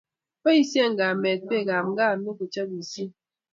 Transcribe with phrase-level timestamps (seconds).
[0.41, 3.07] Boisie kamet pekap nganuk ko chopisie